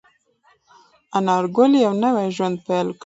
[1.17, 2.99] انارګل یو نوی ژوند پیل کړ.